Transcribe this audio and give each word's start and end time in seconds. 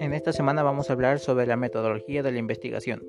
En 0.00 0.12
esta 0.14 0.32
semana 0.32 0.62
vamos 0.62 0.90
a 0.90 0.92
hablar 0.92 1.18
sobre 1.18 1.46
la 1.46 1.56
metodología 1.56 2.22
de 2.22 2.32
la 2.32 2.38
investigación. 2.38 3.04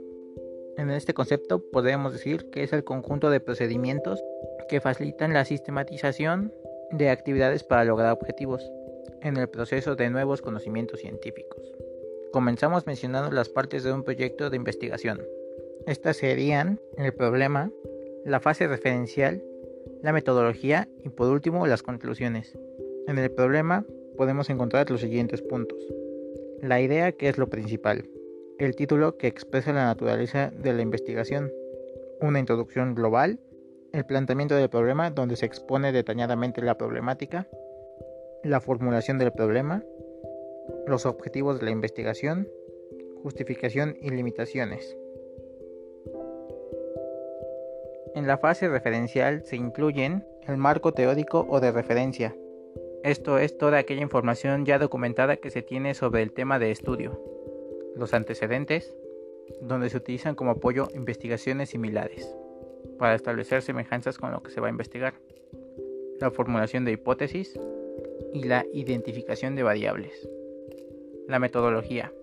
En 0.77 0.89
este 0.89 1.13
concepto 1.13 1.59
podemos 1.71 2.13
decir 2.13 2.49
que 2.49 2.63
es 2.63 2.73
el 2.73 2.83
conjunto 2.83 3.29
de 3.29 3.39
procedimientos 3.39 4.23
que 4.69 4.81
facilitan 4.81 5.33
la 5.33 5.45
sistematización 5.45 6.53
de 6.91 7.09
actividades 7.09 7.63
para 7.63 7.83
lograr 7.83 8.11
objetivos 8.11 8.71
en 9.21 9.37
el 9.37 9.49
proceso 9.49 9.95
de 9.95 10.09
nuevos 10.09 10.41
conocimientos 10.41 10.99
científicos. 10.99 11.73
Comenzamos 12.31 12.85
mencionando 12.87 13.31
las 13.31 13.49
partes 13.49 13.83
de 13.83 13.93
un 13.93 14.03
proyecto 14.03 14.49
de 14.49 14.57
investigación. 14.57 15.21
Estas 15.85 16.17
serían 16.17 16.79
el 16.97 17.13
problema, 17.13 17.71
la 18.25 18.39
fase 18.39 18.67
referencial, 18.67 19.43
la 20.01 20.13
metodología 20.13 20.87
y 21.03 21.09
por 21.09 21.29
último 21.29 21.67
las 21.67 21.83
conclusiones. 21.83 22.57
En 23.05 23.17
el 23.17 23.29
problema 23.31 23.85
podemos 24.15 24.49
encontrar 24.49 24.89
los 24.89 25.01
siguientes 25.01 25.41
puntos. 25.41 25.77
La 26.61 26.79
idea 26.79 27.11
que 27.11 27.27
es 27.27 27.37
lo 27.37 27.49
principal. 27.49 28.09
El 28.57 28.75
título 28.75 29.17
que 29.17 29.27
expresa 29.27 29.73
la 29.73 29.85
naturaleza 29.85 30.51
de 30.51 30.71
la 30.71 30.81
investigación. 30.81 31.51
Una 32.21 32.39
introducción 32.39 32.95
global. 32.95 33.39
El 33.91 34.05
planteamiento 34.05 34.55
del 34.55 34.69
problema 34.69 35.11
donde 35.11 35.35
se 35.35 35.45
expone 35.45 35.91
detalladamente 35.91 36.61
la 36.61 36.77
problemática. 36.77 37.47
La 38.43 38.61
formulación 38.61 39.17
del 39.17 39.33
problema. 39.33 39.83
Los 40.87 41.05
objetivos 41.05 41.59
de 41.59 41.65
la 41.65 41.71
investigación. 41.71 42.47
Justificación 43.21 43.97
y 44.01 44.11
limitaciones. 44.11 44.95
En 48.15 48.27
la 48.27 48.37
fase 48.37 48.69
referencial 48.69 49.43
se 49.43 49.57
incluyen 49.57 50.25
el 50.47 50.55
marco 50.55 50.93
teórico 50.93 51.45
o 51.49 51.59
de 51.59 51.71
referencia. 51.71 52.35
Esto 53.03 53.37
es 53.37 53.57
toda 53.57 53.79
aquella 53.79 54.01
información 54.01 54.65
ya 54.65 54.79
documentada 54.79 55.35
que 55.35 55.49
se 55.49 55.61
tiene 55.61 55.93
sobre 55.93 56.21
el 56.21 56.31
tema 56.31 56.57
de 56.57 56.71
estudio. 56.71 57.21
Los 57.97 58.13
antecedentes, 58.13 58.95
donde 59.61 59.89
se 59.89 59.97
utilizan 59.97 60.35
como 60.35 60.51
apoyo 60.51 60.87
investigaciones 60.95 61.71
similares, 61.71 62.33
para 62.97 63.15
establecer 63.15 63.61
semejanzas 63.61 64.17
con 64.17 64.31
lo 64.31 64.41
que 64.41 64.51
se 64.51 64.61
va 64.61 64.67
a 64.67 64.69
investigar. 64.69 65.15
La 66.21 66.31
formulación 66.31 66.85
de 66.85 66.93
hipótesis 66.93 67.59
y 68.33 68.43
la 68.43 68.65
identificación 68.71 69.57
de 69.57 69.63
variables. 69.63 70.29
La 71.27 71.39
metodología 71.39 72.13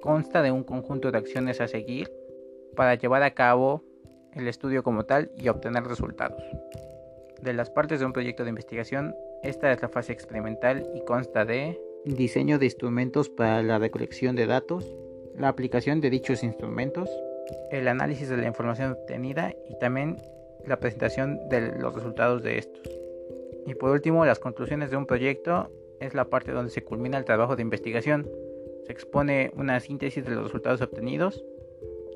consta 0.00 0.42
de 0.42 0.52
un 0.52 0.62
conjunto 0.62 1.10
de 1.10 1.18
acciones 1.18 1.60
a 1.60 1.66
seguir 1.66 2.08
para 2.76 2.94
llevar 2.94 3.24
a 3.24 3.34
cabo 3.34 3.82
el 4.32 4.46
estudio 4.46 4.84
como 4.84 5.06
tal 5.06 5.32
y 5.36 5.48
obtener 5.48 5.82
resultados. 5.82 6.40
De 7.42 7.52
las 7.52 7.68
partes 7.68 7.98
de 7.98 8.06
un 8.06 8.12
proyecto 8.12 8.44
de 8.44 8.50
investigación, 8.50 9.12
esta 9.44 9.70
es 9.72 9.82
la 9.82 9.88
fase 9.88 10.12
experimental 10.12 10.86
y 10.94 11.04
consta 11.04 11.44
de 11.44 11.78
diseño 12.06 12.58
de 12.58 12.64
instrumentos 12.64 13.28
para 13.28 13.62
la 13.62 13.78
recolección 13.78 14.36
de 14.36 14.46
datos, 14.46 14.96
la 15.36 15.48
aplicación 15.48 16.00
de 16.00 16.08
dichos 16.10 16.42
instrumentos, 16.42 17.10
el 17.70 17.88
análisis 17.88 18.30
de 18.30 18.38
la 18.38 18.46
información 18.46 18.92
obtenida 18.92 19.54
y 19.68 19.78
también 19.78 20.16
la 20.66 20.80
presentación 20.80 21.46
de 21.50 21.78
los 21.78 21.94
resultados 21.94 22.42
de 22.42 22.58
estos. 22.58 22.88
Y 23.66 23.74
por 23.74 23.90
último, 23.90 24.24
las 24.24 24.38
conclusiones 24.38 24.90
de 24.90 24.96
un 24.96 25.06
proyecto 25.06 25.70
es 26.00 26.14
la 26.14 26.24
parte 26.24 26.52
donde 26.52 26.70
se 26.70 26.82
culmina 26.82 27.18
el 27.18 27.26
trabajo 27.26 27.54
de 27.54 27.62
investigación. 27.62 28.26
Se 28.86 28.92
expone 28.92 29.52
una 29.56 29.78
síntesis 29.80 30.24
de 30.24 30.30
los 30.30 30.44
resultados 30.44 30.80
obtenidos 30.80 31.44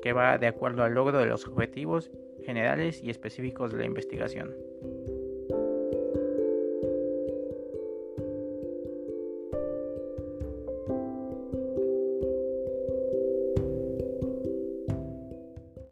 que 0.01 0.13
va 0.13 0.37
de 0.39 0.47
acuerdo 0.47 0.83
al 0.83 0.93
logro 0.93 1.19
de 1.19 1.27
los 1.27 1.45
objetivos 1.47 2.09
generales 2.43 3.03
y 3.03 3.11
específicos 3.11 3.71
de 3.71 3.79
la 3.79 3.85
investigación. 3.85 4.55